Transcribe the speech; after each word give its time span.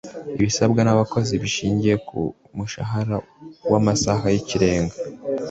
ibisabwa 0.37 0.81
n'abakozi 0.83 1.33
bishingiye 1.43 1.95
ku 2.07 2.19
mushahara 2.57 3.17
w'amasaha 3.71 4.25
y'ikirenga 4.33 4.95